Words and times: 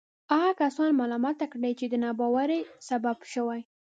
هغه 0.31 0.51
کسان 0.61 0.89
ملامته 1.01 1.45
کړي 1.53 1.71
چې 1.79 1.85
د 1.89 1.93
ناباورۍ 2.03 2.61
سبب 2.87 3.17
شوي. 3.33 3.61